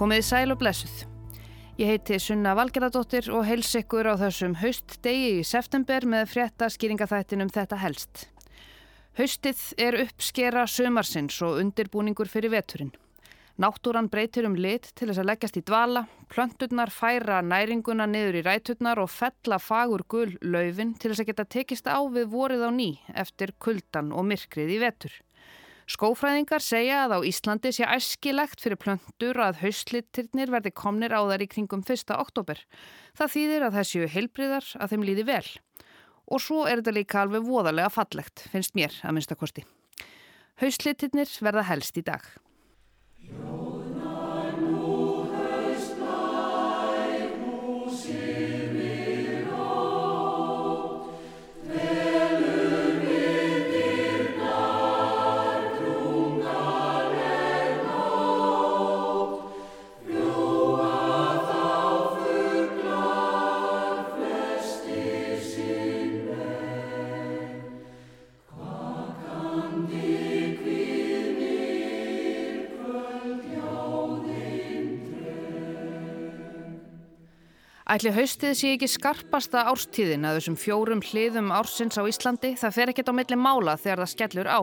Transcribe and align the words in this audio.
Komiði 0.00 0.22
sæl 0.24 0.54
og 0.54 0.56
blessuð. 0.62 1.02
Ég 1.76 1.90
heiti 1.90 2.16
Sunna 2.24 2.54
Valgeradóttir 2.56 3.26
og 3.36 3.42
heils 3.44 3.74
ykkur 3.76 4.08
á 4.08 4.16
þessum 4.16 4.54
haustdegi 4.56 5.26
í 5.34 5.44
september 5.44 6.06
með 6.08 6.30
frétta 6.30 6.70
skýringaþættinum 6.72 7.50
þetta 7.52 7.76
helst. 7.82 8.22
Haustið 9.20 9.60
er 9.76 9.98
uppskera 10.06 10.64
sömarsins 10.72 11.36
og 11.44 11.60
undirbúningur 11.60 12.32
fyrir 12.32 12.54
veturinn. 12.56 12.94
Náttúran 13.60 14.08
breytir 14.08 14.48
um 14.48 14.56
lit 14.56 14.88
til 14.96 15.10
þess 15.10 15.20
að 15.20 15.32
leggjast 15.34 15.60
í 15.60 15.66
dvala, 15.68 16.06
plönturnar 16.32 16.88
færa 16.88 17.42
næringuna 17.44 18.08
niður 18.08 18.40
í 18.40 18.46
ræturnar 18.46 19.04
og 19.04 19.12
fella 19.12 19.60
fagur 19.60 20.06
gull 20.08 20.38
laufin 20.40 20.96
til 20.96 21.12
þess 21.12 21.26
að 21.26 21.34
geta 21.34 21.50
tekist 21.58 21.92
á 21.92 22.00
við 22.08 22.32
vorið 22.32 22.64
á 22.64 22.70
ný 22.72 22.94
eftir 23.12 23.52
kuldan 23.60 24.14
og 24.16 24.24
myrkrið 24.32 24.78
í 24.78 24.80
vetur. 24.80 25.12
Skófræðingar 25.90 26.62
segja 26.62 27.00
að 27.02 27.16
á 27.18 27.26
Íslandi 27.26 27.72
sé 27.74 27.82
æskilegt 27.82 28.60
fyrir 28.62 28.78
plöntur 28.78 29.40
að 29.42 29.58
haustlittirnir 29.64 30.52
verði 30.54 30.70
komnir 30.70 31.10
á 31.10 31.18
þær 31.26 31.42
í 31.42 31.48
kringum 31.50 31.82
1. 31.82 32.12
oktober. 32.14 32.60
Það 33.18 33.32
þýðir 33.34 33.66
að 33.66 33.78
það 33.78 33.88
séu 33.88 34.10
heilbriðar 34.14 34.68
að 34.78 34.94
þeim 34.94 35.06
líði 35.08 35.24
vel. 35.32 35.48
Og 36.30 36.44
svo 36.44 36.60
er 36.70 36.78
þetta 36.78 36.94
líka 36.94 37.24
alveg 37.24 37.42
voðalega 37.42 37.90
fallegt, 37.90 38.46
finnst 38.52 38.78
mér 38.78 38.94
að 39.02 39.16
minnstakosti. 39.18 39.66
Haustlittirnir 40.62 41.34
verða 41.42 41.66
helst 41.72 41.98
í 41.98 42.06
dag. 42.06 42.22
Ætli 77.90 78.12
haustið 78.14 78.52
sé 78.54 78.68
ekki 78.76 78.86
skarpasta 78.86 79.64
árstíðin 79.66 80.22
að 80.28 80.36
þessum 80.36 80.56
fjórum 80.62 81.00
hliðum 81.02 81.48
ársins 81.50 81.98
á 81.98 82.06
Íslandi, 82.06 82.52
það 82.54 82.76
fer 82.76 82.92
ekkert 82.92 83.08
á 83.10 83.14
milli 83.18 83.38
mála 83.40 83.74
þegar 83.82 84.04
það 84.04 84.10
skellur 84.12 84.46
á. 84.46 84.60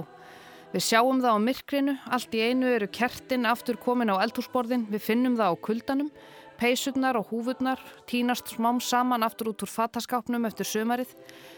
Við 0.72 0.86
sjáum 0.86 1.20
það 1.20 1.36
á 1.36 1.40
myrkrinu, 1.44 1.96
allt 2.08 2.38
í 2.38 2.44
einu 2.46 2.70
eru 2.72 2.88
kertin 2.88 3.50
aftur 3.52 3.76
komin 3.84 4.14
á 4.16 4.24
eldhúsborðin, 4.24 4.86
við 4.88 5.04
finnum 5.10 5.36
það 5.36 5.52
á 5.52 5.64
kuldanum, 5.68 6.14
peysurnar 6.56 7.20
og 7.20 7.28
húfurnar 7.34 7.84
tínast 8.08 8.56
smám 8.56 8.80
saman 8.80 9.28
aftur 9.28 9.52
út 9.52 9.68
úr 9.68 9.74
fataskápnum 9.76 10.48
eftir 10.48 10.72
sömarið, 10.72 11.12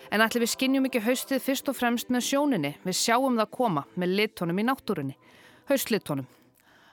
en 0.09 0.25
ætli 0.25 0.41
við 0.41 0.53
skinnjum 0.55 0.89
ekki 0.89 1.05
haustið 1.05 1.45
fyrst 1.51 1.69
og 1.69 1.77
fremst 1.77 2.09
með 2.09 2.31
sjóninni, 2.31 2.73
við 2.81 2.97
sjáum 2.97 3.37
það 3.37 3.53
koma 3.61 3.85
með 3.93 4.17
litónum 4.23 4.57
í 4.57 4.69
náttúrunni, 4.73 5.19
haustlitónum. 5.69 6.25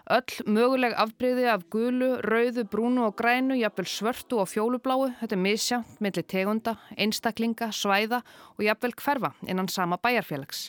Öll 0.06 0.44
möguleg 0.46 0.92
afbreyði 0.94 1.48
af 1.50 1.64
gulu, 1.66 2.12
rauðu, 2.22 2.62
brúnu 2.70 3.08
og 3.08 3.16
grænu, 3.18 3.56
jafnvel 3.58 3.88
svörtu 3.90 4.38
og 4.38 4.46
fjólubláu, 4.52 5.08
þetta 5.18 5.34
er 5.34 5.42
misjánt 5.42 5.96
millir 5.98 6.22
tegunda, 6.30 6.76
einstaklinga, 6.94 7.72
svæða 7.74 8.20
og 8.54 8.62
jafnvel 8.62 8.94
hverfa 9.02 9.32
innan 9.50 9.66
sama 9.66 9.98
bæjarfélags. 9.98 10.68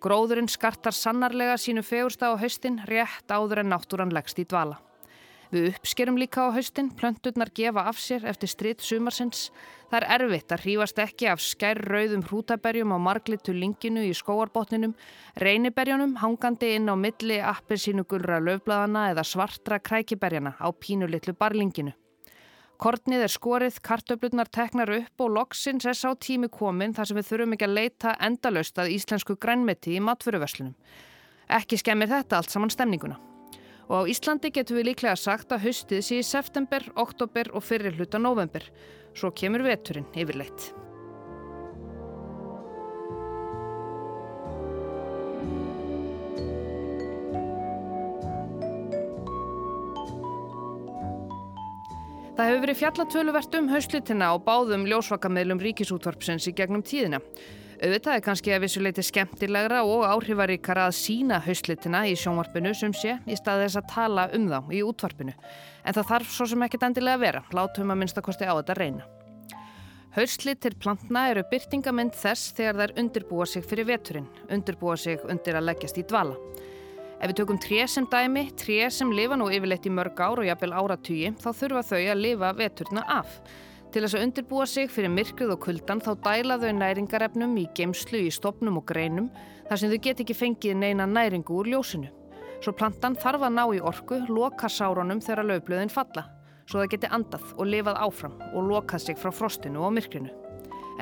Gróðurinn 0.00 0.48
skartar 0.48 0.96
sannarlega 0.96 1.58
sínu 1.60 1.84
fegursta 1.84 2.32
á 2.32 2.40
haustin 2.40 2.80
rétt 2.88 3.28
áður 3.28 3.60
en 3.60 3.74
náttúran 3.74 4.16
leggst 4.16 4.40
í 4.40 4.48
dvala. 4.48 4.80
Við 5.50 5.72
uppskerum 5.72 6.14
líka 6.14 6.44
á 6.46 6.54
haustin, 6.54 6.92
plönturnar 6.94 7.50
gefa 7.50 7.82
af 7.90 7.98
sér 7.98 8.22
eftir 8.30 8.52
stritt 8.52 8.84
sumarsins. 8.86 9.48
Það 9.90 9.96
er 9.98 10.12
erfitt 10.14 10.52
að 10.54 10.60
hrífast 10.62 10.98
ekki 11.02 11.26
af 11.26 11.40
skærrauðum 11.42 12.22
hrútaberjum 12.28 12.92
á 12.94 12.98
marglitu 13.02 13.50
linginu 13.56 14.04
í 14.06 14.12
skóarbotninum, 14.14 14.92
reyniberjunum 15.42 16.12
hangandi 16.22 16.76
inn 16.76 16.86
á 16.86 16.94
milli 16.94 17.40
appelsínu 17.42 18.04
gulra 18.06 18.38
löfbladana 18.38 19.08
eða 19.10 19.24
svartra 19.26 19.80
krækiberjana 19.82 20.54
á 20.54 20.70
pínulitlu 20.70 21.34
barlinginu. 21.34 21.96
Kortnið 22.80 23.24
er 23.26 23.34
skorið, 23.34 23.80
kartöflutnar 23.82 24.48
teknar 24.54 24.92
upp 25.00 25.24
og 25.24 25.34
loksins 25.34 25.84
er 25.84 25.98
sá 25.98 26.14
tími 26.14 26.48
komin 26.48 26.94
þar 26.94 27.10
sem 27.10 27.18
við 27.18 27.26
þurfum 27.26 27.56
ekki 27.58 27.66
að 27.66 27.74
leita 27.74 28.14
endalöst 28.22 28.78
að 28.78 28.94
íslensku 28.94 29.34
grænmeti 29.34 29.98
í 29.98 30.04
matföruverslunum. 30.06 30.78
Ekki 31.50 31.82
skemmir 31.82 32.08
þetta 32.08 32.38
allt 32.38 32.54
saman 32.54 32.70
stemninguna 32.70 33.18
og 33.90 34.06
á 34.06 34.10
Íslandi 34.10 34.52
getum 34.54 34.78
við 34.78 34.92
líklega 34.92 35.18
sagt 35.18 35.50
að 35.50 35.64
haustið 35.66 36.04
sé 36.06 36.20
í 36.22 36.26
september, 36.26 36.84
oktober 36.94 37.50
og 37.50 37.64
fyrir 37.66 37.96
hluta 37.98 38.22
november. 38.22 38.62
Svo 39.18 39.32
kemur 39.34 39.66
veturinn 39.66 40.06
yfirleitt. 40.14 40.70
Það 52.38 52.48
hefur 52.48 52.62
verið 52.62 52.78
fjallatöluvert 52.80 53.56
um 53.58 53.66
haustlitina 53.68 54.30
og 54.32 54.46
báðum 54.46 54.86
ljósvakameðlum 54.88 55.58
ríkisútvarpsins 55.60 56.46
í 56.48 56.54
gegnum 56.56 56.80
tíðina. 56.86 57.18
Auðvitað 57.80 58.18
er 58.18 58.24
kannski 58.24 58.52
að 58.52 58.64
vissuleiti 58.66 59.02
skemmtilegra 59.08 59.78
og 59.88 60.02
áhrifaríkara 60.04 60.82
að 60.90 60.98
sína 60.98 61.38
haustlitina 61.40 62.02
í 62.04 62.12
sjónvarpinu 62.18 62.74
sem 62.76 62.92
sé 62.92 63.14
í 63.24 63.38
stað 63.38 63.62
þess 63.62 63.78
að 63.80 63.86
tala 63.94 64.26
um 64.36 64.50
þá 64.50 64.74
í 64.76 64.82
útvarpinu. 64.84 65.32
En 65.80 65.96
það 65.96 66.10
þarf 66.10 66.34
svo 66.34 66.46
sem 66.50 66.64
ekkit 66.66 66.84
endilega 66.90 67.16
að 67.16 67.24
vera. 67.24 67.42
Látum 67.56 67.94
að 67.94 68.02
minnstakosti 68.02 68.44
á 68.44 68.52
þetta 68.52 68.76
reyna. 68.76 69.06
Haustlitir 70.12 70.76
plantna 70.82 71.22
eru 71.30 71.46
byrtingamind 71.48 72.18
þess 72.20 72.52
þegar 72.58 72.82
þær 72.82 72.92
undirbúa 73.00 73.46
sig 73.48 73.64
fyrir 73.64 73.88
veturinn, 73.88 74.28
undirbúa 74.52 74.98
sig 75.00 75.24
undir 75.30 75.56
að 75.56 75.70
leggjast 75.70 76.02
í 76.02 76.04
dvala. 76.10 76.36
Ef 77.16 77.30
við 77.30 77.36
tökum 77.40 77.62
tré 77.64 77.86
sem 77.88 78.04
dæmi, 78.12 78.44
tré 78.60 78.90
sem 78.92 79.08
lifa 79.16 79.40
nú 79.40 79.48
yfirleitt 79.48 79.88
í 79.88 79.94
mörg 79.94 80.20
ár 80.20 80.42
og 80.42 80.50
jafnvel 80.50 80.76
áratugji, 80.76 81.32
þá 81.40 81.48
þurfa 81.62 81.86
þau 81.94 82.00
að 82.02 82.22
lifa 82.26 82.52
veturna 82.60 83.08
af. 83.16 83.40
Til 83.90 84.04
þess 84.04 84.14
að 84.14 84.22
undirbúa 84.22 84.64
sig 84.70 84.90
fyrir 84.94 85.10
myrkrið 85.10 85.50
og 85.56 85.64
kuldan 85.64 85.98
þá 85.98 86.12
dæla 86.22 86.60
þau 86.62 86.70
næringarefnum 86.78 87.56
í 87.58 87.64
geimslu 87.74 88.20
í 88.22 88.28
stopnum 88.30 88.78
og 88.78 88.84
greinum 88.86 89.26
þar 89.66 89.80
sem 89.80 89.90
þau 89.90 90.02
get 90.04 90.22
ekki 90.22 90.36
fengið 90.38 90.78
neina 90.78 91.08
næringu 91.10 91.56
úr 91.58 91.72
ljósinu. 91.72 92.12
Svo 92.62 92.76
plantan 92.76 93.18
þarf 93.18 93.48
að 93.48 93.56
ná 93.56 93.64
í 93.74 93.80
orku, 93.82 94.20
loka 94.30 94.70
sárunum 94.70 95.18
þegar 95.24 95.48
löfblöðin 95.48 95.90
falla, 95.90 96.28
svo 96.70 96.84
það 96.84 96.92
geti 96.94 97.12
andað 97.18 97.50
og 97.56 97.70
lifað 97.72 98.00
áfram 98.06 98.38
og 98.52 98.70
lokað 98.70 99.06
sig 99.08 99.18
frá 99.18 99.34
frostinu 99.34 99.82
og 99.82 99.96
myrkrinu. 99.98 100.30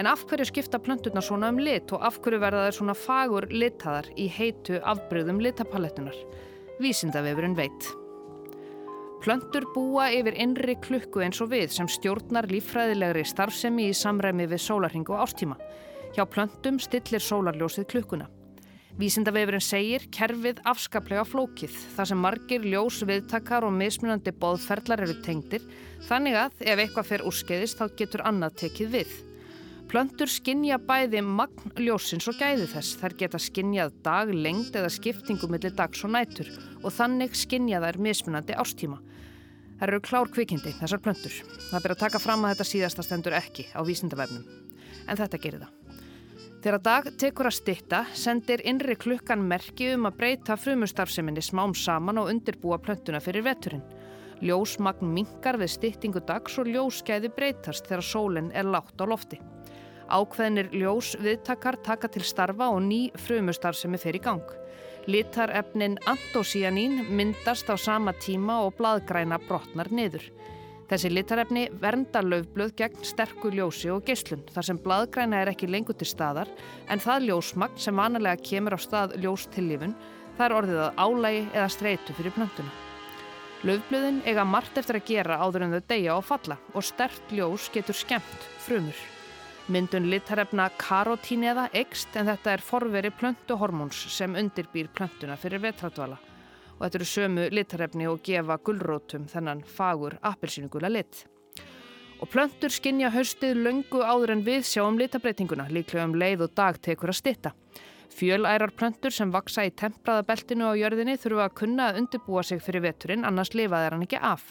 En 0.00 0.08
af 0.08 0.24
hverju 0.30 0.48
skipta 0.48 0.80
plönturna 0.80 1.20
svona 1.20 1.52
um 1.52 1.60
lit 1.60 1.92
og 1.92 2.00
af 2.08 2.20
hverju 2.22 2.40
verða 2.40 2.68
þær 2.70 2.80
svona 2.80 2.96
fagur 2.96 3.50
litaðar 3.52 4.08
í 4.16 4.30
heitu 4.32 4.80
afbröðum 4.80 5.42
litapalettunar? 5.44 6.16
Vísindavefurinn 6.80 7.58
veit. 7.58 7.92
Plöntur 9.18 9.64
búa 9.74 10.06
yfir 10.14 10.36
innri 10.38 10.76
klukku 10.78 11.24
eins 11.24 11.40
og 11.42 11.50
við 11.50 11.72
sem 11.74 11.88
stjórnar 11.90 12.46
líffræðilegri 12.52 13.24
starfsemi 13.26 13.88
í 13.90 13.94
samræmi 13.96 14.46
við 14.46 14.62
sólarhingu 14.62 15.16
og 15.16 15.24
ástíma. 15.26 15.56
Hjá 16.14 16.22
plöntum 16.30 16.78
stillir 16.78 17.24
sólarljósið 17.24 17.88
klukkuna. 17.90 18.28
Vísindavefurinn 18.98 19.62
segir 19.62 20.06
kerfið 20.14 20.62
afskaplega 20.66 21.24
flókið 21.26 21.74
þar 21.96 22.10
sem 22.10 22.22
margir 22.22 22.64
ljós 22.66 23.02
viðtakar 23.06 23.66
og 23.66 23.74
mismunandi 23.74 24.32
boðferðlar 24.34 25.04
eru 25.04 25.18
tengdir 25.22 25.66
þannig 26.08 26.38
að 26.38 26.64
ef 26.66 26.82
eitthvað 26.82 27.10
fer 27.10 27.26
úrskeiðist 27.26 27.78
þá 27.78 27.84
getur 27.98 28.24
annað 28.26 28.56
tekið 28.64 28.94
við. 28.94 29.12
Plöntur 29.88 30.28
skinja 30.28 30.76
bæði 30.78 31.22
magn 31.24 31.70
ljósins 31.80 32.26
og 32.28 32.36
gæði 32.38 32.66
þess. 32.74 32.98
Þær 33.00 33.14
geta 33.22 33.38
skinjað 33.40 33.94
dag, 34.04 34.32
lengd 34.34 34.74
eða 34.76 34.90
skiptingu 34.92 35.48
millir 35.48 35.72
dags 35.78 36.02
og 36.04 36.12
nætur 36.12 36.50
og 36.82 36.92
þannig 36.92 37.38
skinja 37.38 37.80
þær 37.82 38.02
mismunandi 38.04 38.58
ástíma. 38.58 38.98
Það 39.78 39.86
eru 39.88 40.00
klár 40.02 40.30
kvikindi, 40.34 40.72
þessar 40.80 41.02
plöntur. 41.02 41.34
Það 41.70 41.84
ber 41.84 41.92
að 41.94 42.00
taka 42.00 42.18
fram 42.18 42.42
að 42.44 42.56
þetta 42.56 42.64
síðasta 42.66 43.04
stendur 43.06 43.36
ekki 43.38 43.68
á 43.70 43.80
vísindavefnum. 43.86 44.48
En 45.06 45.20
þetta 45.20 45.38
gerir 45.38 45.62
það. 45.62 45.98
Þegar 46.58 46.82
dag 46.82 47.08
tekur 47.22 47.46
að 47.46 47.54
stitta, 47.54 48.00
sendir 48.18 48.64
innri 48.66 48.96
klukkan 48.98 49.44
merki 49.46 49.92
um 49.94 50.08
að 50.10 50.16
breyta 50.18 50.56
frumustarfseminni 50.58 51.44
smám 51.46 51.76
saman 51.78 52.18
og 52.18 52.32
undirbúa 52.32 52.80
plöntuna 52.82 53.22
fyrir 53.22 53.46
veturinn. 53.46 53.86
Ljósmagn 54.42 55.14
mingar 55.14 55.60
við 55.62 55.70
stittingu 55.76 56.24
dags 56.26 56.58
og 56.58 56.66
ljóskeiði 56.66 57.30
breytast 57.36 57.86
þegar 57.86 58.06
sólinn 58.10 58.50
er 58.50 58.66
látt 58.66 58.98
á 58.98 59.06
lofti. 59.06 59.38
Ákveðnir 60.10 60.72
ljós 60.74 61.14
viðtakar 61.22 61.78
taka 61.86 62.10
til 62.10 62.26
starfa 62.26 62.72
og 62.74 62.82
ný 62.82 63.04
frumustarfsemi 63.14 64.02
fer 64.02 64.18
í 64.18 64.24
gang. 64.26 64.57
Litarefnin 65.08 65.96
antosíanín 66.04 67.06
myndast 67.08 67.70
á 67.72 67.80
sama 67.80 68.12
tíma 68.12 68.60
og 68.60 68.74
bladgræna 68.76 69.38
brotnar 69.40 69.88
niður. 69.88 70.26
Þessi 70.90 71.08
litarefni 71.08 71.62
vernda 71.80 72.20
löfblöð 72.20 72.74
gegn 72.76 73.08
sterku 73.08 73.48
ljósi 73.48 73.88
og 73.88 74.04
geyslun 74.04 74.44
þar 74.52 74.68
sem 74.68 74.82
bladgræna 74.84 75.40
er 75.40 75.54
ekki 75.54 75.70
lengur 75.72 75.96
til 75.96 76.10
staðar 76.12 76.52
en 76.92 77.00
það 77.00 77.30
ljósmagn 77.30 77.80
sem 77.80 77.96
vanalega 77.96 78.44
kemur 78.50 78.76
á 78.76 78.80
stað 78.84 79.16
ljóstillífun 79.24 79.96
það 80.36 80.46
er 80.50 80.58
orðið 80.60 80.84
að 80.84 81.00
álægi 81.00 81.44
eða 81.56 81.72
streitu 81.72 82.20
fyrir 82.20 82.36
plöntuna. 82.36 82.78
Laufblöðin 83.64 84.24
eiga 84.28 84.44
margt 84.44 84.76
eftir 84.76 85.00
að 85.00 85.08
gera 85.08 85.40
áður 85.40 85.64
en 85.70 85.78
þau 85.78 85.86
deyja 85.88 86.18
og 86.20 86.26
falla 86.28 86.60
og 86.74 86.84
stert 86.84 87.32
ljós 87.32 87.72
getur 87.72 87.96
skemmt 87.96 88.52
frumur. 88.60 89.17
Myndun 89.68 90.06
litarefna 90.08 90.70
karotín 90.80 91.42
eða 91.44 91.66
ekst 91.76 92.14
en 92.16 92.30
þetta 92.30 92.54
er 92.54 92.62
forveri 92.64 93.10
plöntuhormóns 93.12 93.98
sem 94.14 94.32
undirbýr 94.40 94.86
plöntuna 94.96 95.36
fyrir 95.36 95.60
vetradvala 95.60 96.16
og 96.78 96.80
þetta 96.80 96.96
eru 96.96 97.08
sömu 97.10 97.44
litarefni 97.52 98.06
og 98.08 98.22
gefa 98.24 98.56
gullrótum 98.64 99.26
þennan 99.28 99.60
fagur 99.68 100.16
appelsínugula 100.24 100.88
lit. 100.88 101.26
Og 102.16 102.32
plöntur 102.32 102.72
skinja 102.72 103.10
haustið 103.12 103.60
löngu 103.66 104.00
áður 104.00 104.38
en 104.38 104.46
við 104.46 104.64
sjáum 104.70 104.96
litabreitinguna 105.02 105.68
líklega 105.68 106.08
um 106.08 106.16
leið 106.16 106.46
og 106.46 106.56
dag 106.56 106.80
tekur 106.80 107.12
að 107.12 107.20
stitta. 107.20 107.52
Fjölærar 108.08 108.72
plöntur 108.72 109.12
sem 109.12 109.30
vaksa 109.30 109.66
í 109.68 109.74
tempraða 109.76 110.24
beltinu 110.26 110.72
á 110.72 110.80
jörðinni 110.80 111.18
þurfa 111.20 111.44
að 111.44 111.56
kunna 111.60 111.90
að 111.90 112.00
undirbúa 112.00 112.42
sig 112.42 112.64
fyrir 112.64 112.86
veturinn 112.88 113.28
annars 113.28 113.52
lifa 113.52 113.84
þeir 113.84 113.98
hann 113.98 114.08
ekki 114.08 114.22
af. 114.32 114.48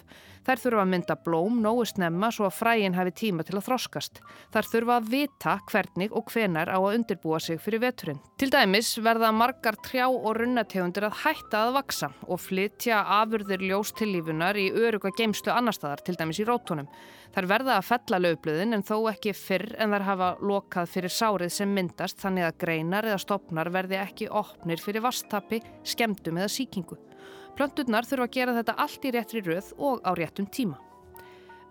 Þær 0.48 0.62
þurfa 0.62 0.84
að 0.86 0.92
mynda 0.94 1.16
blóm 1.26 1.56
nógu 1.60 1.84
snemma 1.90 2.30
svo 2.32 2.46
að 2.48 2.54
fræin 2.56 2.94
hafi 2.96 3.12
tíma 3.20 3.44
til 3.44 3.58
að 3.58 3.66
þroskast. 3.66 4.22
Þær 4.54 4.70
þurfa 4.72 4.96
að 4.96 5.10
vita 5.12 5.56
hvernig 5.68 6.14
og 6.16 6.32
hvenar 6.32 6.72
á 6.72 6.80
að 6.80 6.94
undirbúa 7.02 7.40
sig 7.44 7.60
fyrir 7.60 7.82
veturinn. 7.84 8.22
Til 8.40 8.48
dæmis 8.54 8.94
verða 9.04 9.34
margar 9.36 9.76
trjá 9.84 10.06
og 10.08 10.38
runnategundir 10.38 11.10
að 11.10 11.18
hætta 11.26 11.66
að 11.66 11.74
vaksa 11.82 12.10
og 12.24 12.40
flytja 12.40 13.02
afurðir 13.18 13.66
ljóstillífunar 13.68 14.56
í 14.62 14.70
öruga 14.72 15.12
geimslu 15.18 15.52
annar 15.52 15.76
staðar, 15.76 16.06
til 16.08 16.16
dæmis 16.16 16.40
í 16.40 16.48
rótunum. 16.48 16.88
Þær 17.36 17.50
verða 17.52 17.76
að 17.76 17.90
fella 17.90 18.22
löfblöðin 18.24 18.78
en 18.78 18.88
þó 18.88 18.96
ekki 19.12 19.36
fyrr 19.36 19.76
en 19.84 19.92
þær 19.98 20.08
hafa 20.08 20.30
lokað 20.40 20.94
fyrir 20.94 21.12
sárið 21.12 21.52
sem 21.58 21.76
myndast 21.76 22.24
þannig 22.24 22.48
að 22.48 22.58
greinar 22.64 23.12
eða 23.12 23.20
stopnar 23.20 23.68
verði 23.76 24.00
ekki 24.00 24.32
opnir 24.32 24.80
fyrir 24.80 25.04
vastappi, 25.04 25.60
skemdum 25.84 26.40
eða 26.40 26.56
síkingu. 26.56 27.02
Plönturnar 27.58 28.06
þurfa 28.06 28.28
að 28.28 28.36
gera 28.38 28.56
þetta 28.60 28.78
allt 28.84 29.06
í 29.08 29.12
réttri 29.16 29.42
röð 29.42 29.74
og 29.82 30.04
á 30.06 30.12
réttum 30.18 30.46
tíma. 30.46 30.78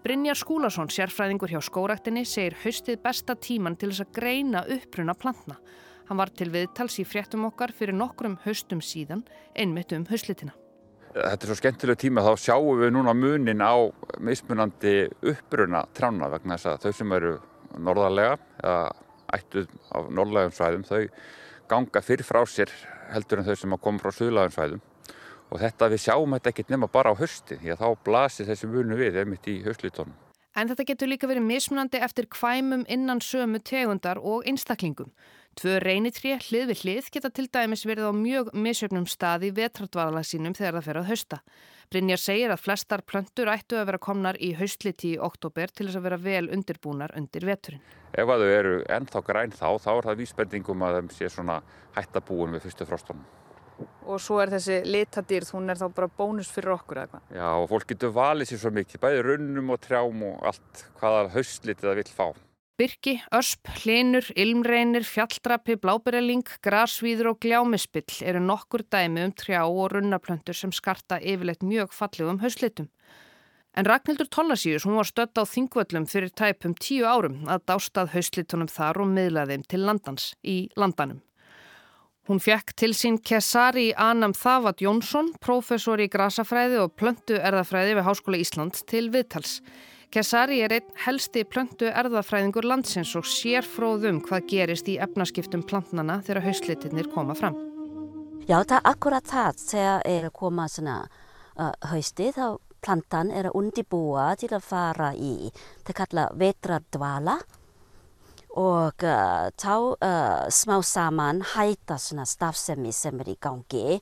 Brynjar 0.03 0.39
Skúlason, 0.39 0.91
sérfræðingur 0.91 1.51
hjá 1.51 1.61
skóraktinni, 1.63 2.25
segir 2.27 2.59
haustið 2.63 3.01
besta 3.03 3.35
tíman 3.39 3.79
til 3.79 3.93
þess 3.93 4.05
að 4.05 4.13
greina 4.19 4.63
uppruna 4.77 5.15
plantna. 5.19 5.59
Hann 6.07 6.19
var 6.19 6.31
til 6.35 6.51
viðtals 6.55 7.01
í 7.03 7.07
fréttum 7.07 7.47
okkar 7.49 7.75
fyrir 7.75 7.95
nokkrum 7.95 8.39
haustum 8.45 8.83
síðan, 8.83 9.25
einmitt 9.55 9.95
um 9.95 10.07
haustlitina 10.11 10.55
þetta 11.17 11.47
er 11.47 11.51
svo 11.51 11.57
skemmtilega 11.57 12.01
tíma 12.01 12.25
þá 12.25 12.33
sjáum 12.41 12.81
við 12.81 12.91
núna 12.93 13.15
munin 13.17 13.63
á 13.65 13.89
mismunandi 14.21 15.07
uppruna 15.25 15.87
trána 15.97 16.29
vegna 16.33 16.59
þess 16.59 16.69
að 16.75 16.83
þau 16.85 16.99
sem 16.99 17.15
eru 17.17 17.33
norðarlega 17.87 18.37
eða 18.61 18.83
ættuð 19.37 19.71
á 19.97 19.99
norðlægum 20.13 20.55
svæðum 20.57 20.85
þau 20.89 21.01
ganga 21.71 22.03
fyrr 22.05 22.25
frá 22.27 22.43
sér 22.51 22.73
heldur 23.15 23.41
en 23.41 23.49
þau 23.49 23.57
sem 23.63 23.77
að 23.77 23.83
koma 23.87 24.03
frá 24.03 24.13
suðlægum 24.19 24.57
svæðum 24.57 24.85
og 25.51 25.63
þetta 25.63 25.91
við 25.93 26.05
sjáum 26.07 26.37
þetta 26.37 26.53
ekkert 26.53 26.75
nema 26.75 26.91
bara 26.91 27.13
á 27.13 27.21
hösti 27.21 27.59
því 27.61 27.75
að 27.75 27.83
þá 27.83 27.89
blasir 28.09 28.49
þessi 28.51 28.71
munu 28.71 28.99
við 28.99 29.21
einmitt 29.23 29.49
í 29.51 29.61
höstlítónum. 29.67 30.15
En 30.57 30.71
þetta 30.71 30.87
getur 30.89 31.11
líka 31.11 31.29
verið 31.29 31.45
mismunandi 31.45 32.01
eftir 32.01 32.29
kvæmum 32.33 32.87
innan 32.89 33.21
sömu 33.21 33.61
tegundar 33.61 34.17
og 34.17 34.47
einstaklingum. 34.49 35.11
Tvö 35.57 35.79
reynitré 35.81 36.35
hlið 36.41 36.71
við 36.71 36.81
hlið 36.83 37.07
geta 37.13 37.31
til 37.33 37.47
dæmis 37.53 37.85
verið 37.89 38.09
á 38.09 38.13
mjög 38.13 38.51
misjöfnum 38.57 39.07
stað 39.09 39.47
í 39.49 39.51
vetratvala 39.57 40.21
sínum 40.25 40.57
þegar 40.57 40.79
það 40.79 40.87
fer 40.89 40.99
að 41.01 41.09
hausta. 41.11 41.39
Brynjar 41.93 42.21
segir 42.21 42.53
að 42.53 42.65
flestar 42.65 43.05
plöntur 43.09 43.49
ættu 43.53 43.79
að 43.81 43.87
vera 43.91 44.01
komnar 44.09 44.37
í 44.37 44.51
haustliti 44.59 45.15
í 45.15 45.21
oktober 45.23 45.73
til 45.73 45.87
þess 45.87 46.01
að 46.01 46.07
vera 46.09 46.21
vel 46.21 46.51
undirbúnar 46.53 47.17
undir 47.17 47.49
veturinn. 47.49 47.85
Ef 48.13 48.29
að 48.29 48.45
þau 48.45 48.53
eru 48.59 48.77
ennþá 48.99 49.25
græn 49.29 49.57
þá, 49.57 49.69
þá 49.81 49.91
er 49.95 50.09
það 50.11 50.21
vísbendingum 50.25 50.85
að 50.85 51.01
þeim 51.01 51.11
sé 51.17 51.33
svona 51.33 51.61
hættabúin 51.97 52.57
við 52.57 52.67
fyrstu 52.67 52.89
frostunum. 52.89 53.25
Og 54.07 54.21
svo 54.23 54.39
er 54.41 54.53
þessi 54.55 54.81
litadýrð, 54.87 55.53
hún 55.57 55.73
er 55.73 55.81
þá 55.81 55.87
bara 55.97 56.09
bónus 56.19 56.51
fyrir 56.53 56.77
okkur 56.77 57.03
eða 57.03 57.17
hvað? 57.17 57.23
Já, 57.37 57.49
og 57.59 57.69
fólk 57.73 57.89
getur 57.91 58.13
valið 58.15 58.53
sér 58.53 58.61
svo 58.63 58.73
mikið, 58.77 59.03
bæði 59.03 59.23
runnum 59.27 59.73
og 59.75 59.81
trjám 59.83 60.27
og 60.31 60.51
allt 60.53 60.85
hvaða 61.01 61.25
haustlitið 61.35 61.89
það 61.89 61.99
vil 62.01 62.13
fá. 62.15 62.27
Birki, 62.77 63.15
ösp, 63.33 63.71
hlinur, 63.81 64.27
ilmreinir, 64.37 65.05
fjalldrapi, 65.09 65.79
blábyrjaling, 65.81 66.45
grasvíður 66.61 67.31
og 67.31 67.39
gljámispill 67.41 68.19
eru 68.29 68.43
nokkur 68.45 68.85
dæmi 68.93 69.25
um 69.25 69.33
trjá 69.33 69.63
og 69.65 69.95
runnaplöntur 69.95 70.57
sem 70.57 70.75
skarta 70.77 71.17
yfirleitt 71.17 71.65
mjög 71.65 71.97
fallegum 71.97 72.43
hauslitum. 72.45 72.91
En 73.77 73.89
Ragnhildur 73.89 74.29
Tollasíus, 74.29 74.85
hún 74.85 75.01
var 75.01 75.09
stött 75.09 75.37
á 75.37 75.45
þingvöllum 75.45 76.05
fyrir 76.09 76.33
tæpum 76.33 76.73
tíu 76.77 77.09
árum 77.09 77.43
að 77.49 77.65
dástað 77.69 78.13
hauslitunum 78.15 78.69
þar 78.73 79.03
og 79.05 79.11
miðlaði 79.13 79.57
þeim 79.57 79.67
til 79.73 79.81
landans 79.85 80.31
í 80.45 80.57
landanum. 80.77 81.26
Hún 82.27 82.41
fekk 82.43 82.73
til 82.75 82.91
sín 82.91 83.21
Kesari 83.23 83.93
Anam 83.95 84.33
Þavat 84.35 84.81
Jónsson, 84.83 85.29
professor 85.39 86.01
í 86.03 86.09
grasafræði 86.11 86.81
og 86.83 86.97
plöntu 86.99 87.37
erðafræði 87.39 87.93
við 87.95 88.07
Háskóla 88.09 88.41
Ísland 88.43 88.81
til 88.91 89.05
viðtals. 89.15 89.61
Kesari 90.11 90.59
er 90.67 90.75
einn 90.75 90.89
helsti 91.05 91.45
plöntu 91.47 91.87
erðafræðingur 91.87 92.67
landsins 92.67 93.13
og 93.15 93.29
sér 93.31 93.63
fróðum 93.63 94.19
hvað 94.27 94.49
gerist 94.51 94.91
í 94.91 94.97
efnaskiptum 94.99 95.63
plantnana 95.71 96.19
þegar 96.27 96.49
hauslitirnir 96.49 97.07
koma 97.15 97.37
fram. 97.39 97.55
Já, 98.51 98.59
það 98.59 98.77
er 98.81 98.91
akkurat 98.91 99.31
það 99.31 99.63
þegar 99.63 100.03
er 100.17 100.27
að 100.27 100.35
koma 100.41 100.67
svona 100.73 100.97
uh, 101.07 101.71
hausti 101.93 102.33
þá 102.35 102.47
plantan 102.83 103.31
er 103.31 103.53
að 103.53 103.61
undibúa 103.61 104.33
til 104.41 104.51
að 104.51 104.67
fara 104.67 105.13
í, 105.15 105.53
það 105.87 105.99
kalla 106.03 106.27
vetradvala 106.43 107.39
og 108.57 109.05
uh, 109.05 109.49
þá 109.53 109.75
uh, 109.77 110.47
smá 110.49 110.79
saman 110.81 111.43
hæta 111.55 111.99
svona 112.01 112.25
stafsemi 112.25 112.93
sem 112.93 113.21
er 113.21 113.33
í 113.35 113.37
gangi. 113.41 113.99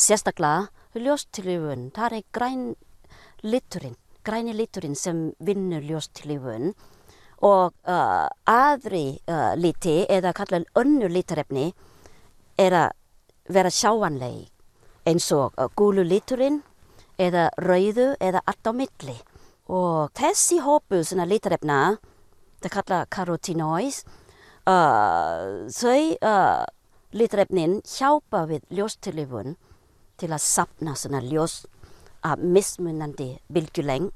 Sérstaklega 0.00 0.70
ljóstilífun, 0.96 1.90
það 1.94 2.16
er 2.16 2.24
græn 2.32 2.62
liturinn 3.44 3.98
græni 4.24 4.52
liturinn 4.52 4.96
sem 4.96 5.30
vinnur 5.40 5.84
ljóstilífun 5.84 6.72
og 7.44 7.72
uh, 7.88 8.26
aðri 8.48 9.20
liti 9.56 10.02
eða 10.12 10.34
kalla 10.36 10.60
önnu 10.76 11.08
litarefni 11.08 11.70
er 12.60 12.76
að 12.76 12.90
vera 13.48 13.72
sjáanlegi 13.72 14.48
eins 15.08 15.30
og 15.32 15.56
gúlu 15.76 16.04
liturinn 16.04 16.60
eða 17.20 17.48
rauðu 17.60 18.12
eða 18.20 18.42
allt 18.44 18.68
á 18.68 18.72
milli. 18.76 19.16
Og 19.70 20.10
þessi 20.18 20.60
hópu 20.64 21.00
svona 21.06 21.28
litarefna 21.28 21.98
það 22.60 22.74
kalla 22.76 23.00
karotinoids 23.10 24.04
uh, 24.68 25.66
þau 25.72 26.00
uh, 26.20 26.64
litarefnin 27.16 27.80
hjálpa 27.86 28.44
við 28.50 28.66
ljóstilífun 28.76 29.56
til 30.20 30.30
að 30.34 30.44
sapna 30.44 30.94
svona 30.94 31.22
ljós 31.24 31.64
af 32.26 32.38
mismunandi 32.38 33.32
bylgjuleng. 33.52 34.10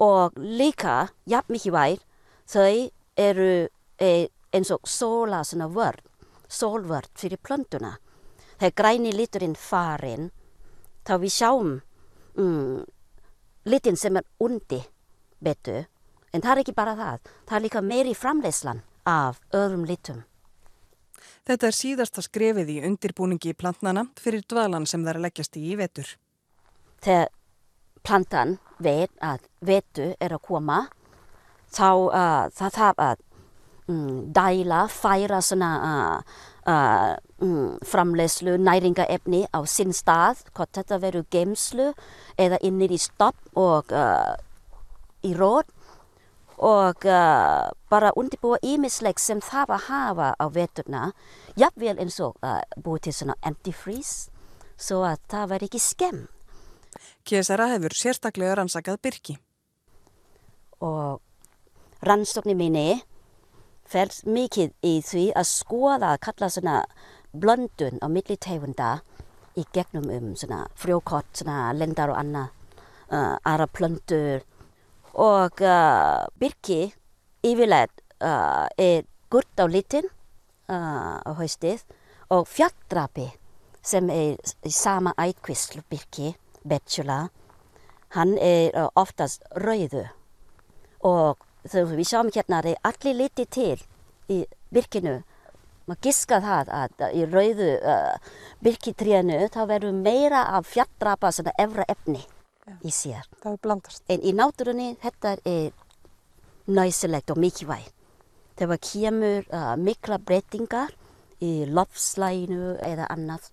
Og 0.00 0.38
líka 0.38 1.08
jafn 1.28 1.52
mikið 1.52 1.74
væl 1.74 1.98
þau 2.48 2.90
eru 3.18 3.52
e, 4.00 4.28
eins 4.54 4.70
og 4.72 4.86
sóla 4.88 5.42
svona 5.44 5.68
vörd, 5.68 6.00
sólvörd 6.48 7.10
fyrir 7.18 7.42
plöntuna. 7.42 7.98
Þegar 8.58 8.76
græni 8.78 9.12
liturinn 9.12 9.58
farin 9.58 10.30
þá 11.06 11.14
við 11.22 11.34
sjáum 11.34 11.74
mm, 12.38 12.80
litin 13.68 13.98
sem 13.98 14.16
er 14.16 14.26
undi 14.40 14.80
betur 15.42 15.86
en 16.32 16.44
það 16.44 16.52
er 16.54 16.62
ekki 16.64 16.76
bara 16.76 16.96
það, 16.98 17.30
það 17.48 17.58
er 17.58 17.64
líka 17.66 17.84
meiri 17.84 18.14
framleyslan 18.16 18.82
af 19.08 19.40
öðrum 19.56 19.86
litum. 19.88 20.24
Þetta 21.48 21.70
er 21.70 21.76
síðasta 21.76 22.22
skrefið 22.24 22.74
í 22.74 22.80
undirbúningi 22.84 23.54
plantnana 23.56 24.04
fyrir 24.20 24.44
dvalan 24.44 24.86
sem 24.86 25.04
það 25.04 25.14
er 25.14 25.22
leggjast 25.24 25.56
í 25.56 25.64
í 25.70 25.78
vetur. 25.80 26.10
Þegar 27.00 27.30
plantan 28.04 28.58
veit 28.82 29.14
að 29.24 29.46
vetu 29.64 30.12
er 30.20 30.34
að 30.36 30.44
koma 30.44 30.82
þá 31.72 31.88
uh, 31.88 32.44
það 32.54 32.76
þarf 32.76 33.02
að 33.04 33.24
um, 33.88 34.20
dæla, 34.34 34.82
færa 34.92 35.40
svona 35.44 35.70
uh, 35.88 36.36
uh, 36.68 37.14
um, 37.44 37.78
framlegslu, 37.86 38.58
næringaefni 38.60 39.46
á 39.48 39.60
sinn 39.68 39.96
stað, 39.96 40.44
hvort 40.52 40.76
þetta 40.76 41.00
verður 41.02 41.26
geimslu 41.32 41.90
eða 42.36 42.60
innir 42.64 42.92
í 42.92 43.00
stopp 43.00 43.40
og 43.58 43.92
í 45.24 45.32
rót 45.34 45.72
og 46.58 47.04
uh, 47.06 47.68
bara 47.90 48.14
undirbúa 48.18 48.58
ímislegt 48.62 49.22
sem 49.22 49.40
það 49.40 49.76
að 49.76 49.86
hafa 49.90 50.32
á 50.34 50.46
veturna 50.50 51.02
jafnvel 51.56 51.98
eins 51.98 52.18
og 52.24 52.34
uh, 52.42 52.62
búið 52.76 53.08
til 53.08 53.14
svona 53.20 53.38
antifreeze 53.46 54.32
svo 54.78 55.04
að 55.06 55.22
það 55.30 55.48
verður 55.52 55.68
ekki 55.70 55.82
skemmt 55.82 56.34
Kiesara 57.28 57.68
hefur 57.74 57.94
sérstaklega 57.96 58.56
rannsakað 58.58 59.00
byrki. 59.04 59.36
Og 60.84 61.20
rannsóknir 62.06 62.56
minni 62.58 63.02
fer 63.88 64.12
mikið 64.24 64.74
í 64.84 64.94
því 65.04 65.24
að 65.36 65.50
skoða 65.50 66.12
að 66.14 66.22
kalla 66.28 66.50
svona 66.52 66.76
blöndun 67.32 68.00
á 68.04 68.06
milli 68.12 68.36
tegunda 68.40 68.90
í 69.58 69.64
gegnum 69.74 70.08
um 70.14 70.30
svona 70.38 70.66
frjókott, 70.78 71.32
svona 71.40 71.72
lendar 71.74 72.12
og 72.12 72.20
annað, 72.20 72.52
uh, 73.10 73.36
aðra 73.42 73.66
plöndur 73.66 74.46
og 75.18 75.62
uh, 75.64 76.26
byrki 76.38 76.92
yfirleitt 77.46 78.02
uh, 78.22 78.66
er 78.78 79.02
gurt 79.30 79.58
á 79.58 79.66
litin 79.66 80.06
uh, 80.70 81.18
á 81.18 81.30
haustið. 81.38 81.82
Og 82.30 82.44
fjalldrapi 82.46 83.30
sem 83.82 84.10
er 84.12 84.36
í 84.68 84.72
sama 84.74 85.14
ætkvistlu 85.16 85.82
byrki 85.90 86.34
Bachelor 86.68 87.30
hann 88.16 88.36
er 88.40 88.72
uh, 88.76 88.88
oftast 88.96 89.44
rauðu 89.56 90.06
og 91.04 91.44
þegar 91.68 91.96
við 91.96 92.08
sjáum 92.10 92.30
hérna 92.34 92.60
að 92.62 92.74
allir 92.88 93.18
liti 93.18 93.46
til 93.48 93.76
í 94.32 94.42
virkinu 94.74 95.18
maður 95.88 96.00
giska 96.04 96.40
það 96.44 96.72
að 96.78 97.04
í 97.16 97.26
rauðu 97.28 97.68
uh, 97.80 98.16
virkitríanu 98.64 99.40
þá 99.52 99.60
verður 99.70 100.00
meira 100.02 100.44
af 100.56 100.68
fjaldrapa 100.68 101.32
svona 101.32 101.54
efra 101.60 101.86
efni. 101.88 102.20
Í 102.84 102.92
sér. 102.94 103.28
Það 103.42 103.52
er 103.52 103.62
blandast. 103.64 104.02
En 104.10 104.24
í 104.24 104.34
náttúrunni 104.36 104.88
þetta 105.02 105.36
er 105.48 105.72
næsilegt 106.68 107.32
og 107.32 107.40
mikilvæg. 107.40 107.86
Þegar 108.58 108.82
kemur 108.82 109.48
uh, 109.54 109.74
mikla 109.78 110.18
breytingar 110.18 110.94
í 111.44 111.52
lofslæginu 111.70 112.74
eða 112.82 113.06
annað 113.14 113.50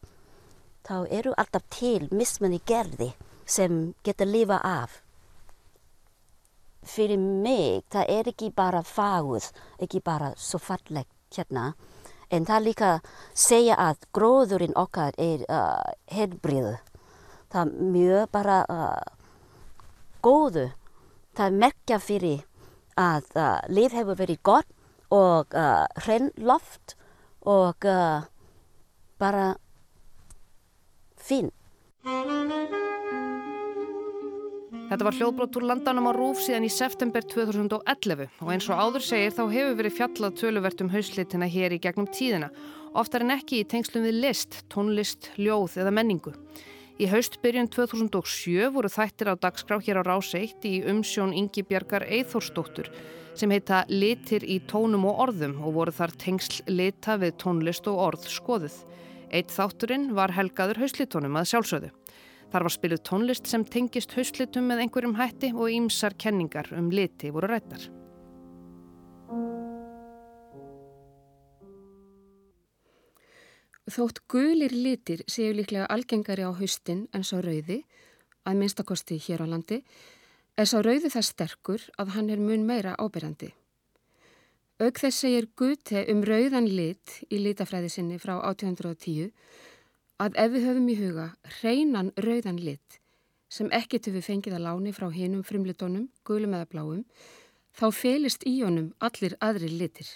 þá 0.86 0.96
eru 1.14 1.34
alltaf 1.38 1.66
til 1.74 2.08
mismunni 2.12 2.62
gerði 2.66 3.12
sem 3.46 3.94
getur 4.06 4.30
lifa 4.30 4.58
af. 4.66 5.02
Fyrir 6.86 7.18
mig 7.18 7.86
það 7.94 8.10
er 8.18 8.30
ekki 8.34 8.52
bara 8.54 8.82
fáð, 8.86 9.52
ekki 9.82 10.02
bara 10.06 10.34
svo 10.38 10.62
fallegt 10.62 11.38
hérna 11.38 11.74
En 12.34 12.46
það 12.46 12.66
líka 12.66 12.90
segja 13.38 13.78
að 13.78 14.06
gróðurinn 14.16 14.76
okkar 14.80 15.16
er 15.22 15.46
uh, 15.46 15.94
helbriðu. 16.12 16.76
Það 17.56 17.70
er 17.72 17.92
mjög 17.96 18.32
bara 18.36 18.56
uh, 18.68 19.04
góðu. 20.20 20.66
Það 21.40 21.60
merkja 21.62 22.00
fyrir 22.04 22.42
að 23.00 23.30
uh, 23.40 23.62
lif 23.72 23.96
hefur 23.96 24.20
verið 24.20 24.42
gott 24.44 24.74
og 25.16 25.56
uh, 25.56 25.86
hrein 26.04 26.34
loft 26.36 26.98
og 27.48 27.88
uh, 27.88 28.28
bara 29.22 29.54
fín. 31.16 31.54
Þetta 34.86 35.08
var 35.08 35.16
hljóðbrótt 35.18 35.56
úr 35.58 35.66
landanum 35.72 36.12
á 36.12 36.14
Rúf 36.14 36.44
síðan 36.44 36.68
í 36.68 36.70
september 36.70 37.24
2011 37.26 38.28
og 38.44 38.52
eins 38.52 38.68
og 38.68 38.84
áður 38.84 39.08
segir 39.08 39.34
þá 39.34 39.44
hefur 39.48 39.80
verið 39.80 39.96
fjallað 39.98 40.38
töluvert 40.44 40.84
um 40.84 40.92
hauslitina 40.92 41.48
hér 41.50 41.74
í 41.74 41.82
gegnum 41.82 42.12
tíðina, 42.12 42.52
oftar 42.94 43.26
en 43.26 43.34
ekki 43.40 43.64
í 43.64 43.68
tengslum 43.72 44.06
við 44.06 44.20
list, 44.28 44.60
tónlist, 44.70 45.32
ljóð 45.40 45.80
eða 45.82 45.96
menningu. 45.96 46.36
Í 46.96 47.10
haustbyrjun 47.12 47.68
2007 47.68 48.70
voru 48.72 48.88
þættir 48.88 49.28
á 49.28 49.36
dagskrá 49.36 49.82
hér 49.84 50.00
á 50.00 50.04
Rás 50.08 50.30
1 50.32 50.64
í 50.64 50.78
umsjón 50.88 51.34
Ingi 51.36 51.66
Bjarkar 51.68 52.06
Eithórsdóttur 52.08 52.88
sem 53.36 53.52
heita 53.52 53.82
Litir 53.92 54.46
í 54.48 54.62
tónum 54.64 55.04
og 55.10 55.20
orðum 55.26 55.58
og 55.60 55.76
voru 55.76 55.92
þar 55.92 56.16
tengsl 56.24 56.62
lita 56.72 57.18
við 57.20 57.36
tónlist 57.44 57.90
og 57.92 58.00
orð 58.00 58.30
skoðuð. 58.32 58.78
Eitt 59.28 59.52
þátturinn 59.52 60.14
var 60.16 60.32
helgaður 60.38 60.86
hauslitónum 60.86 61.36
að 61.36 61.50
sjálfsöðu. 61.52 61.92
Þar 62.54 62.68
var 62.70 62.76
spiluð 62.78 63.04
tónlist 63.12 63.52
sem 63.52 63.68
tengist 63.68 64.16
hauslitum 64.16 64.72
með 64.72 64.86
einhverjum 64.86 65.20
hætti 65.20 65.52
og 65.52 65.68
ímsar 65.76 66.16
kenningar 66.16 66.72
um 66.80 66.88
liti 66.96 67.34
voru 67.36 67.52
rættar. 67.52 67.90
Þótt 73.86 74.24
gulir 74.26 74.74
litir 74.74 75.22
séu 75.30 75.54
líklega 75.54 75.86
algengari 75.94 76.42
á 76.42 76.50
haustin 76.58 77.04
en 77.14 77.22
sá 77.22 77.38
rauði, 77.38 77.84
að 78.42 78.58
minnstakosti 78.58 79.20
hér 79.22 79.44
á 79.44 79.48
landi, 79.50 79.84
er 80.58 80.66
sá 80.66 80.80
rauði 80.82 81.12
það 81.14 81.28
sterkur 81.30 81.86
að 82.02 82.16
hann 82.16 82.32
er 82.34 82.42
mun 82.42 82.66
meira 82.66 82.96
ábyrjandi. 82.98 83.52
Auk 84.82 85.00
þess 85.00 85.22
segir 85.22 85.48
Guði 85.56 86.02
um 86.12 86.26
rauðan 86.26 86.66
lit 86.68 87.20
í 87.30 87.38
litafræði 87.40 87.94
sinni 87.94 88.18
frá 88.20 88.40
1810 88.42 89.30
að 90.20 90.42
ef 90.42 90.52
við 90.52 90.68
höfum 90.68 90.90
í 90.90 90.98
huga 91.00 91.30
hreinan 91.60 92.12
rauðan 92.18 92.60
lit 92.60 93.00
sem 93.48 93.70
ekkert 93.70 94.10
hefur 94.10 94.26
fengið 94.26 94.58
að 94.58 94.66
láni 94.66 94.92
frá 94.98 95.08
hinum 95.14 95.46
frimlitónum, 95.46 96.10
gulum 96.26 96.58
eða 96.58 96.72
bláum, 96.74 97.06
þá 97.78 97.88
felist 97.94 98.44
í 98.50 98.58
honum 98.66 98.92
allir 99.00 99.38
aðri 99.46 99.70
litir. 99.70 100.10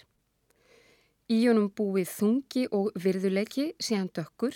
Í 1.30 1.44
honum 1.46 1.70
búið 1.78 2.10
þungi 2.10 2.64
og 2.74 2.88
virðuleiki 2.98 3.68
séðan 3.78 4.10
dökkur 4.18 4.56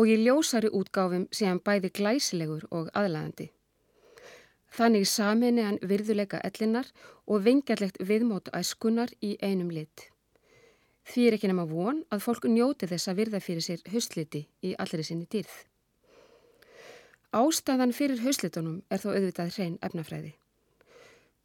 og 0.00 0.08
í 0.08 0.16
ljósari 0.22 0.70
útgáfum 0.72 1.26
séðan 1.34 1.60
bæði 1.66 1.90
glæsilegur 1.98 2.64
og 2.70 2.88
aðlæðandi. 2.96 3.50
Þannig 4.70 5.04
saminni 5.10 5.66
hann 5.66 5.80
virðuleika 5.82 6.40
ellinar 6.46 6.88
og 7.26 7.44
vingjarlegt 7.44 8.00
viðmót 8.06 8.48
æskunar 8.54 9.12
í 9.20 9.34
einum 9.42 9.68
lit. 9.74 10.06
Því 11.10 11.26
er 11.26 11.36
ekki 11.36 11.50
nema 11.50 11.66
von 11.68 12.04
að 12.14 12.24
fólk 12.24 12.46
njóti 12.48 12.88
þess 12.88 13.10
að 13.10 13.20
virða 13.20 13.44
fyrir 13.44 13.66
sér 13.66 13.84
hausliti 13.92 14.46
í 14.62 14.76
allri 14.78 15.04
sinni 15.04 15.26
dýrð. 15.28 15.56
Ástæðan 17.36 17.92
fyrir 17.94 18.22
hauslitunum 18.24 18.80
er 18.88 19.02
þó 19.02 19.10
auðvitað 19.12 19.56
hrein 19.56 19.76
efnafræði. 19.84 20.39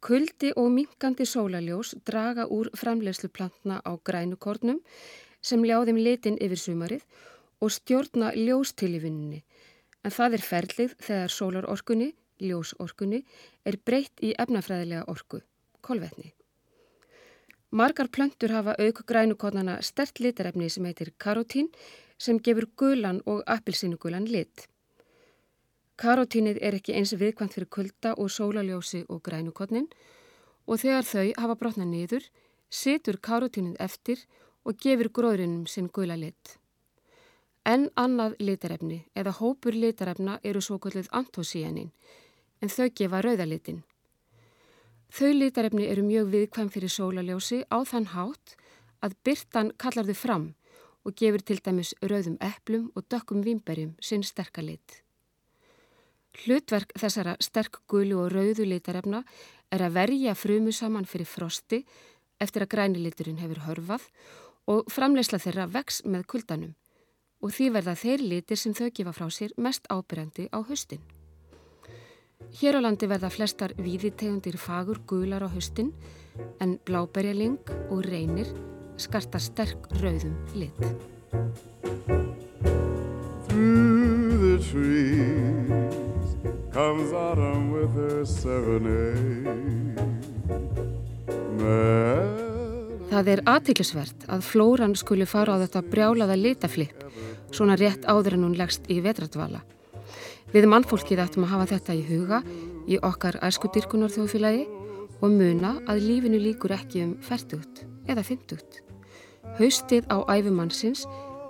Kuldi 0.00 0.52
og 0.56 0.70
minkandi 0.70 1.24
sólaljós 1.26 1.94
draga 2.06 2.46
úr 2.46 2.70
framlegslu 2.76 3.28
plantna 3.28 3.80
á 3.82 3.92
grænukornum 4.04 4.82
sem 5.42 5.64
ljáðum 5.64 5.96
litin 5.96 6.36
yfir 6.40 6.60
sumarið 6.60 7.02
og 7.60 7.72
stjórna 7.72 8.32
ljóstilífinni 8.36 9.42
en 10.04 10.14
það 10.14 10.38
er 10.38 10.44
ferlið 10.46 10.94
þegar 11.02 11.32
sólarorkunni, 11.34 12.12
ljósorkunni, 12.38 13.22
er 13.64 13.78
breytt 13.82 14.22
í 14.22 14.34
efnafræðilega 14.38 15.06
orku, 15.10 15.40
kolvetni. 15.80 16.32
Margar 17.70 18.08
plöntur 18.08 18.54
hafa 18.54 18.76
auk 18.78 19.02
grænukotnana 19.08 19.80
stert 19.82 20.20
litarefni 20.22 20.68
sem 20.70 20.86
heitir 20.86 21.10
karotín 21.18 21.72
sem 22.18 22.38
gefur 22.38 22.68
gulan 22.76 23.18
og 23.26 23.42
appilsínugulan 23.46 24.28
lit. 24.30 24.68
Karotínið 25.96 26.58
er 26.60 26.74
ekki 26.76 26.92
eins 26.92 27.14
viðkvæmt 27.16 27.54
fyrir 27.56 27.70
kulda 27.72 28.12
og 28.20 28.28
sólaljósi 28.28 29.06
og 29.08 29.22
grænukotnin 29.24 29.86
og 30.66 30.82
þegar 30.82 31.06
þau 31.08 31.28
hafa 31.40 31.56
brotnað 31.56 31.88
niður 31.88 32.26
situr 32.68 33.16
karotínið 33.16 33.78
eftir 33.80 34.26
og 34.66 34.76
gefur 34.82 35.08
gróðurinnum 35.18 35.64
sinn 35.70 35.88
gula 35.88 36.18
lit. 36.20 36.58
En 37.64 37.88
annað 37.96 38.36
litarefni 38.38 38.98
eða 39.16 39.32
hópur 39.38 39.74
litarefna 39.74 40.36
eru 40.44 40.60
svo 40.60 40.76
kvöldið 40.82 41.08
antosíanin 41.16 41.88
en 42.60 42.72
þau 42.76 42.90
gefa 43.00 43.22
rauðalitin. 43.24 43.80
Þau 45.16 45.32
litarefni 45.32 45.88
eru 45.88 46.04
mjög 46.04 46.28
viðkvæm 46.34 46.70
fyrir 46.76 46.92
sólaljósi 46.92 47.62
á 47.72 47.78
þann 47.88 48.10
hátt 48.12 48.56
að 49.00 49.16
byrtan 49.24 49.72
kallar 49.80 50.06
þau 50.12 50.20
fram 50.26 50.46
og 51.06 51.16
gefur 51.16 51.40
til 51.40 51.58
dæmis 51.64 51.96
rauðum 52.02 52.36
eplum 52.42 52.90
og 52.94 53.08
dökkum 53.08 53.44
vimberjum 53.46 53.96
sinn 54.02 54.26
sterkalit. 54.26 55.05
Hlutverk 56.44 56.92
þessara 56.98 57.36
sterk 57.40 57.80
gulu 57.88 58.20
og 58.24 58.32
rauðu 58.34 58.66
litarefna 58.68 59.22
er 59.72 59.86
að 59.86 59.96
verja 59.96 60.34
frumu 60.36 60.72
saman 60.72 61.08
fyrir 61.08 61.28
frosti 61.28 61.82
eftir 62.42 62.66
að 62.66 62.72
græniliturinn 62.74 63.40
hefur 63.40 63.62
hörfað 63.66 64.08
og 64.70 64.90
framleysla 64.92 65.40
þeirra 65.40 65.68
vex 65.72 66.02
með 66.04 66.26
kuldanum 66.32 66.74
og 67.44 67.52
því 67.52 67.70
verða 67.76 67.94
þeir 67.98 68.24
litir 68.24 68.60
sem 68.60 68.74
þau 68.76 68.88
gefa 68.90 69.14
frá 69.16 69.28
sér 69.32 69.52
mest 69.60 69.88
ábyrjandi 69.92 70.48
á 70.52 70.58
höstin. 70.66 71.02
Hér 72.60 72.78
á 72.78 72.80
landi 72.84 73.08
verða 73.08 73.30
flestar 73.32 73.74
víðitegundir 73.80 74.56
fagur 74.60 75.00
gular 75.08 75.44
á 75.44 75.48
höstin 75.52 75.92
en 76.60 76.78
bláberjaling 76.86 77.60
og 77.90 78.04
reynir 78.06 78.48
skarta 79.00 79.40
sterk 79.40 79.88
rauðum 80.00 80.36
lit. 80.54 80.80
Through 83.46 84.40
the 84.40 84.58
trees 84.64 86.05
comes 86.72 87.12
autumn 87.12 87.72
with 87.72 87.92
her 87.96 88.24
serenade 88.24 89.56
Það 93.06 93.28
er 93.32 93.40
aðtiklisvert 93.48 94.26
að 94.28 94.42
flóran 94.44 94.96
skuli 94.98 95.26
fara 95.28 95.56
á 95.56 95.62
þetta 95.62 95.82
brjálaða 95.86 96.36
litaflipp 96.36 97.04
svona 97.54 97.76
rétt 97.78 98.04
áður 98.04 98.36
en 98.36 98.44
hún 98.48 98.56
leggst 98.58 98.88
í 98.92 98.98
vetradvala. 99.04 99.62
Við 100.52 100.66
mannfólkið 100.70 101.22
ættum 101.24 101.46
að 101.46 101.52
hafa 101.54 101.68
þetta 101.74 101.96
í 101.96 102.02
huga 102.10 102.42
í 102.90 102.98
okkar 103.06 103.38
æskudyrkunar 103.46 104.12
þjóðfélagi 104.14 104.66
og 105.22 105.32
muna 105.32 105.76
að 105.88 106.02
lífinu 106.04 106.40
líkur 106.42 106.74
ekki 106.76 107.04
um 107.06 107.14
færtugt 107.24 107.86
eða 108.10 108.26
fymtugt. 108.26 108.82
Haustið 109.56 110.10
á 110.12 110.20
æfumannsins 110.36 111.06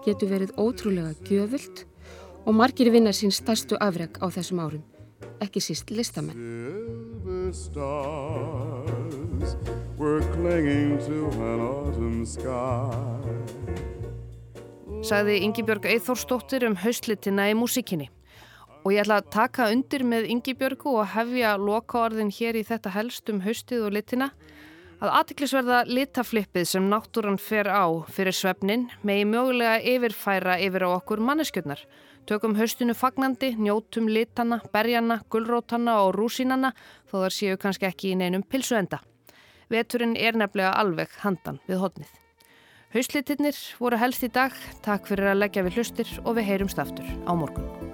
getur 0.07 0.31
verið 0.31 0.55
ótrúlega 0.61 1.17
gjöfult 1.27 1.86
og 2.47 2.55
margir 2.55 2.93
vinna 2.95 3.11
sín 3.11 3.33
stærstu 3.35 3.75
afreg 3.83 4.21
á 4.23 4.27
þessum 4.31 4.63
árum, 4.63 4.83
ekki 5.43 5.61
síst 5.61 5.91
listamenn. 5.91 6.39
Sagði 15.07 15.35
Ingi 15.43 15.63
Björg 15.67 15.89
Eithórsdóttir 15.91 16.67
um 16.67 16.79
haustlitina 16.83 17.51
í 17.51 17.57
músikinni. 17.59 18.09
Og 18.87 18.95
ég 18.95 19.03
ætla 19.03 19.19
að 19.19 19.31
taka 19.35 19.67
undir 19.75 20.07
með 20.07 20.29
Ingi 20.31 20.55
Björgu 20.55 20.93
og 21.01 21.11
hefja 21.11 21.57
lokaorðin 21.59 22.31
hér 22.31 22.59
í 22.61 22.63
þetta 22.67 22.95
helst 22.95 23.31
um 23.33 23.43
haustið 23.43 23.89
og 23.89 23.97
litina 23.99 24.31
að 25.03 25.13
aðtiklisverða 25.19 25.83
litaflippið 25.91 26.69
sem 26.71 26.87
náttúran 26.89 27.39
fer 27.43 27.69
á 27.69 27.85
fyrir 28.09 28.35
svefnin 28.35 28.87
megi 29.05 29.27
mögulega 29.29 29.81
yfirfæra 29.83 30.57
yfir 30.65 30.87
á 30.87 30.91
okkur 30.95 31.21
manneskjöldnar, 31.21 31.83
Tökum 32.27 32.57
haustinu 32.59 32.95
fagnandi, 32.99 33.53
njótum 33.55 34.09
litana, 34.11 34.59
berjana, 34.75 35.21
gullrótana 35.31 36.01
og 36.03 36.17
rúsínana 36.17 36.73
þó 37.07 37.21
þar 37.21 37.37
séu 37.37 37.61
kannski 37.63 37.87
ekki 37.87 38.11
í 38.11 38.19
neinum 38.19 38.43
pilsuenda. 38.43 38.99
Veturinn 39.71 40.19
er 40.19 40.35
nefnilega 40.35 40.75
alveg 40.75 41.15
handan 41.23 41.63
við 41.71 41.85
hodnið. 41.85 42.11
Hauslitirnir 42.97 43.63
voru 43.79 44.03
helst 44.03 44.27
í 44.27 44.33
dag. 44.35 44.55
Takk 44.83 45.07
fyrir 45.07 45.37
að 45.37 45.45
leggja 45.45 45.67
við 45.69 45.79
hlustir 45.79 46.17
og 46.25 46.41
við 46.41 46.51
heyrumst 46.51 46.83
aftur 46.83 47.07
á 47.07 47.31
morgun. 47.31 47.86